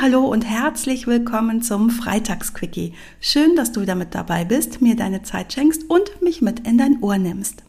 [0.00, 2.92] Hallo und herzlich willkommen zum Freitagsquickie.
[3.20, 6.78] Schön, dass du wieder mit dabei bist, mir deine Zeit schenkst und mich mit in
[6.78, 7.64] dein Ohr nimmst.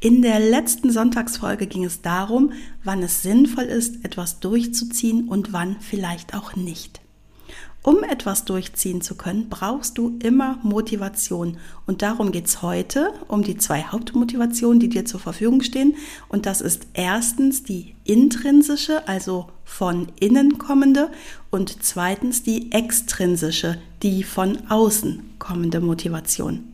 [0.00, 5.76] In der letzten Sonntagsfolge ging es darum, wann es sinnvoll ist, etwas durchzuziehen und wann
[5.80, 7.00] vielleicht auch nicht.
[7.84, 11.58] Um etwas durchziehen zu können, brauchst du immer Motivation.
[11.86, 15.94] Und darum geht es heute um die zwei Hauptmotivationen, die dir zur Verfügung stehen.
[16.28, 21.10] Und das ist erstens die intrinsische, also von innen kommende,
[21.50, 26.73] und zweitens die extrinsische, die von außen kommende Motivation.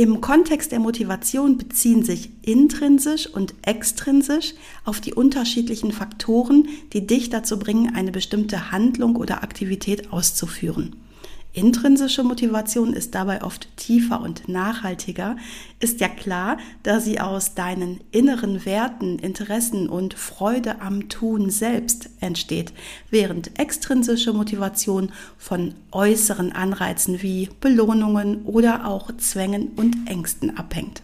[0.00, 4.54] Im Kontext der Motivation beziehen sich intrinsisch und extrinsisch
[4.86, 10.96] auf die unterschiedlichen Faktoren, die dich dazu bringen, eine bestimmte Handlung oder Aktivität auszuführen.
[11.52, 15.36] Intrinsische Motivation ist dabei oft tiefer und nachhaltiger,
[15.80, 22.08] ist ja klar, da sie aus deinen inneren Werten, Interessen und Freude am Tun selbst
[22.20, 22.72] entsteht,
[23.10, 31.02] während extrinsische Motivation von äußeren Anreizen wie Belohnungen oder auch Zwängen und Ängsten abhängt.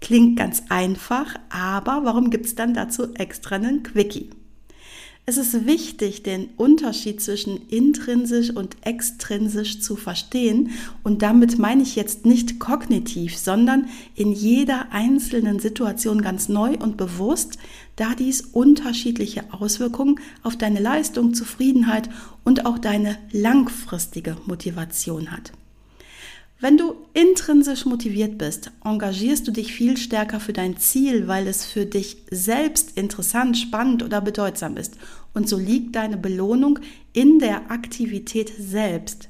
[0.00, 4.30] Klingt ganz einfach, aber warum gibt es dann dazu extra einen Quickie?
[5.24, 10.70] Es ist wichtig, den Unterschied zwischen intrinsisch und extrinsisch zu verstehen.
[11.04, 16.96] Und damit meine ich jetzt nicht kognitiv, sondern in jeder einzelnen Situation ganz neu und
[16.96, 17.58] bewusst,
[17.94, 22.10] da dies unterschiedliche Auswirkungen auf deine Leistung, Zufriedenheit
[22.42, 25.52] und auch deine langfristige Motivation hat.
[26.62, 31.64] Wenn du intrinsisch motiviert bist, engagierst du dich viel stärker für dein Ziel, weil es
[31.64, 34.94] für dich selbst interessant, spannend oder bedeutsam ist.
[35.34, 36.78] Und so liegt deine Belohnung
[37.12, 39.28] in der Aktivität selbst.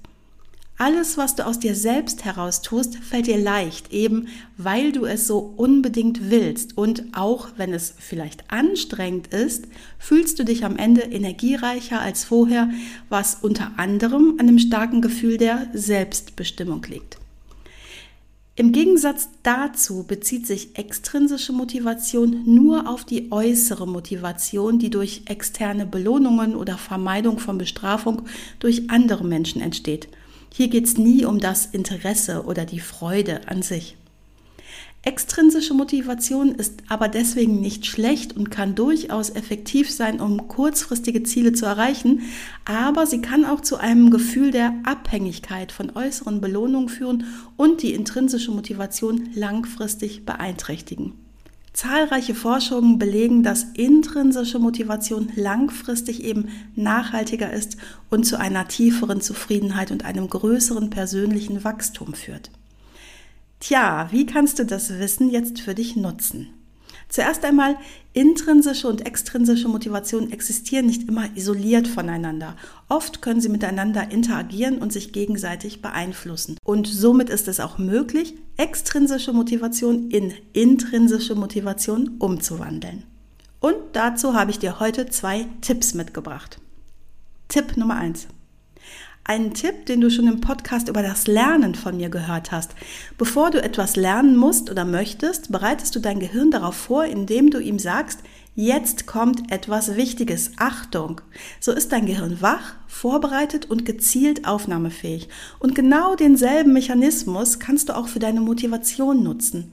[0.77, 4.29] Alles, was du aus dir selbst heraus tust, fällt dir leicht, eben
[4.59, 6.77] weil du es so unbedingt willst.
[6.77, 12.69] Und auch wenn es vielleicht anstrengend ist, fühlst du dich am Ende energiereicher als vorher,
[13.09, 17.22] was unter anderem an dem starken Gefühl der Selbstbestimmung liegt.
[18.55, 25.87] Im Gegensatz dazu bezieht sich extrinsische Motivation nur auf die äußere Motivation, die durch externe
[25.87, 28.23] Belohnungen oder Vermeidung von Bestrafung
[28.59, 30.09] durch andere Menschen entsteht.
[30.53, 33.97] Hier geht es nie um das Interesse oder die Freude an sich.
[35.05, 41.53] Extrinsische Motivation ist aber deswegen nicht schlecht und kann durchaus effektiv sein, um kurzfristige Ziele
[41.53, 42.21] zu erreichen,
[42.65, 47.25] aber sie kann auch zu einem Gefühl der Abhängigkeit von äußeren Belohnungen führen
[47.57, 51.15] und die intrinsische Motivation langfristig beeinträchtigen.
[51.73, 57.77] Zahlreiche Forschungen belegen, dass intrinsische Motivation langfristig eben nachhaltiger ist
[58.09, 62.53] und zu einer tieferen Zufriedenheit und einem größeren persönlichen Wachstum führt.
[63.63, 66.49] Tja, wie kannst du das Wissen jetzt für dich nutzen?
[67.09, 67.77] Zuerst einmal,
[68.13, 72.57] intrinsische und extrinsische Motivation existieren nicht immer isoliert voneinander.
[72.89, 76.57] Oft können sie miteinander interagieren und sich gegenseitig beeinflussen.
[76.65, 83.05] Und somit ist es auch möglich, extrinsische Motivation in intrinsische Motivation umzuwandeln.
[83.61, 86.59] Und dazu habe ich dir heute zwei Tipps mitgebracht.
[87.47, 88.27] Tipp Nummer eins:
[89.25, 92.73] einen Tipp, den du schon im Podcast über das Lernen von mir gehört hast.
[93.19, 97.59] Bevor du etwas lernen musst oder möchtest, bereitest du dein Gehirn darauf vor, indem du
[97.61, 98.21] ihm sagst,
[98.55, 100.53] jetzt kommt etwas Wichtiges.
[100.57, 101.21] Achtung!
[101.61, 105.29] So ist dein Gehirn wach, vorbereitet und gezielt aufnahmefähig.
[105.61, 109.73] Und genau denselben Mechanismus kannst du auch für deine Motivation nutzen.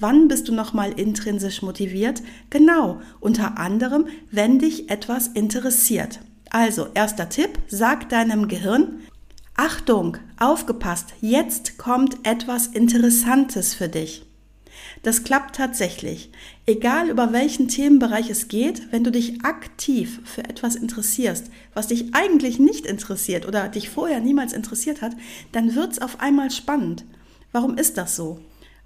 [0.00, 2.22] Wann bist du nochmal intrinsisch motiviert?
[2.50, 6.18] Genau, unter anderem, wenn dich etwas interessiert.
[6.54, 9.00] Also, erster Tipp, sag deinem Gehirn,
[9.56, 14.24] Achtung, aufgepasst, jetzt kommt etwas Interessantes für dich.
[15.02, 16.30] Das klappt tatsächlich.
[16.64, 22.14] Egal über welchen Themenbereich es geht, wenn du dich aktiv für etwas interessierst, was dich
[22.14, 25.16] eigentlich nicht interessiert oder dich vorher niemals interessiert hat,
[25.50, 27.04] dann wird es auf einmal spannend.
[27.50, 28.38] Warum ist das so?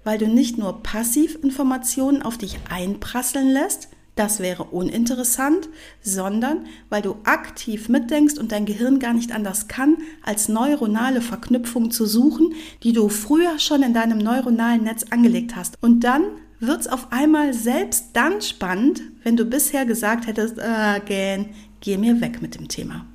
[0.03, 3.89] Weil du nicht nur passiv Informationen auf dich einprasseln lässt,
[4.19, 5.69] das wäre uninteressant,
[6.01, 11.89] sondern weil du aktiv mitdenkst und dein Gehirn gar nicht anders kann, als neuronale Verknüpfungen
[11.89, 15.81] zu suchen, die du früher schon in deinem neuronalen Netz angelegt hast.
[15.81, 16.23] Und dann
[16.59, 21.97] wird es auf einmal selbst dann spannend, wenn du bisher gesagt hättest, äh, gähn, geh
[21.97, 23.05] mir weg mit dem Thema.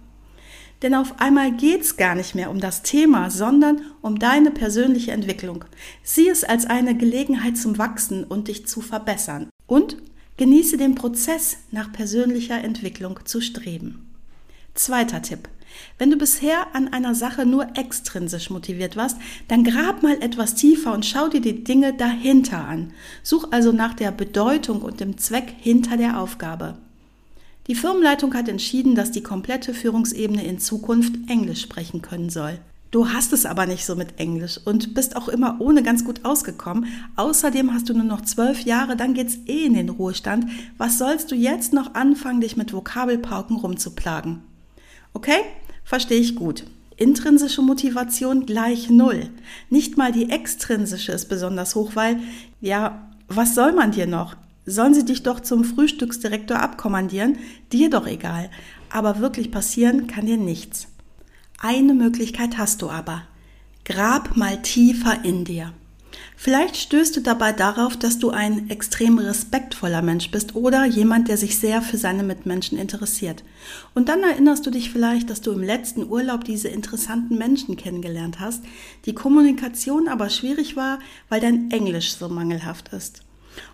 [0.81, 5.12] Denn auf einmal geht es gar nicht mehr um das Thema, sondern um deine persönliche
[5.12, 5.67] Entwicklung.
[6.03, 9.51] Sieh es als eine Gelegenheit zum Wachsen und dich zu verbessern.
[9.67, 9.97] Und
[10.36, 14.10] genieße den Prozess, nach persönlicher Entwicklung zu streben.
[14.75, 15.48] Zweiter Tipp.
[15.98, 19.16] Wenn du bisher an einer Sache nur extrinsisch motiviert warst,
[19.48, 22.92] dann grab mal etwas tiefer und schau dir die Dinge dahinter an.
[23.22, 26.78] Such also nach der Bedeutung und dem Zweck hinter der Aufgabe.
[27.66, 32.58] Die Firmenleitung hat entschieden, dass die komplette Führungsebene in Zukunft Englisch sprechen können soll.
[32.94, 36.25] Du hast es aber nicht so mit Englisch und bist auch immer ohne ganz gut
[36.25, 36.87] ausgekommen.
[37.17, 40.46] Außerdem hast du nur noch zwölf Jahre, dann geht's eh in den Ruhestand.
[40.79, 44.44] Was sollst du jetzt noch anfangen, dich mit Vokabelpauken rumzuplagen?
[45.12, 45.41] Okay?
[45.82, 46.67] Verstehe ich gut.
[46.96, 49.29] Intrinsische Motivation gleich null.
[49.70, 52.20] Nicht mal die extrinsische ist besonders hoch, weil,
[52.61, 54.37] ja, was soll man dir noch?
[54.67, 57.38] Sollen sie dich doch zum Frühstücksdirektor abkommandieren?
[57.73, 58.50] Dir doch egal.
[58.88, 60.94] Aber wirklich passieren kann dir nichts.
[61.59, 63.23] Eine Möglichkeit hast du aber.
[63.85, 65.73] Grab mal tiefer in dir.
[66.37, 71.37] Vielleicht stößt du dabei darauf, dass du ein extrem respektvoller Mensch bist oder jemand, der
[71.37, 73.45] sich sehr für seine Mitmenschen interessiert.
[73.95, 78.41] Und dann erinnerst du dich vielleicht, dass du im letzten Urlaub diese interessanten Menschen kennengelernt
[78.41, 78.62] hast,
[79.06, 80.99] die Kommunikation aber schwierig war,
[81.29, 83.24] weil dein Englisch so mangelhaft ist.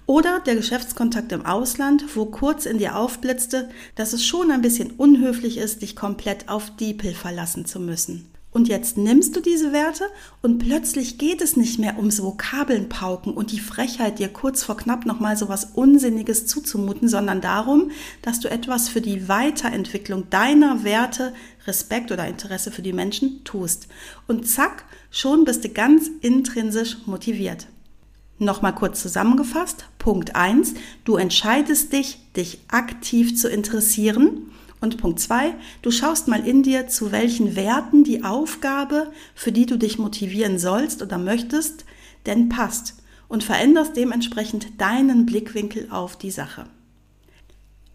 [0.07, 4.91] Oder der Geschäftskontakt im Ausland, wo kurz in dir aufblitzte, dass es schon ein bisschen
[4.93, 8.31] unhöflich ist, dich komplett auf Diepel verlassen zu müssen.
[8.53, 10.05] Und jetzt nimmst du diese Werte
[10.43, 14.77] und plötzlich geht es nicht mehr ums Vokabeln pauken und die Frechheit, dir kurz vor
[14.77, 17.93] knapp nochmal so was Unsinniges zuzumuten, sondern darum,
[18.23, 21.33] dass du etwas für die Weiterentwicklung deiner Werte,
[21.67, 23.87] Respekt oder Interesse für die Menschen tust.
[24.27, 27.69] Und zack, schon bist du ganz intrinsisch motiviert.
[28.41, 29.85] Nochmal kurz zusammengefasst.
[29.99, 30.73] Punkt eins:
[31.05, 34.51] Du entscheidest dich, dich aktiv zu interessieren
[34.81, 39.67] und Punkt zwei, du schaust mal in dir, zu welchen Werten die Aufgabe, für die
[39.67, 41.85] du dich motivieren sollst oder möchtest,
[42.25, 42.95] denn passt
[43.29, 46.65] und veränderst dementsprechend deinen Blickwinkel auf die Sache.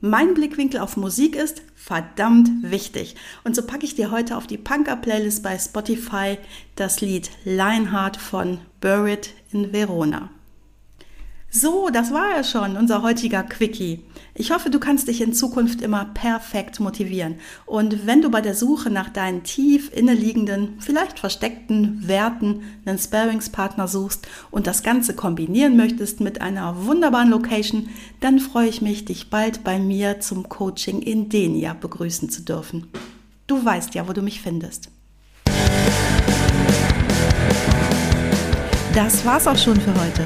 [0.07, 3.15] Mein Blickwinkel auf Musik ist verdammt wichtig.
[3.43, 6.37] Und so packe ich dir heute auf die Punker-Playlist bei Spotify
[6.75, 10.29] das Lied Lionheart von Buried in Verona.
[11.57, 14.01] So, das war ja schon unser heutiger Quickie.
[14.33, 17.35] Ich hoffe, du kannst dich in Zukunft immer perfekt motivieren.
[17.65, 23.87] Und wenn du bei der Suche nach deinen tief inneliegenden, vielleicht versteckten Werten einen Sparingspartner
[23.87, 27.87] suchst und das Ganze kombinieren möchtest mit einer wunderbaren Location,
[28.19, 32.87] dann freue ich mich, dich bald bei mir zum Coaching in Denia begrüßen zu dürfen.
[33.47, 34.89] Du weißt ja, wo du mich findest.
[38.93, 40.25] Das war's auch schon für heute.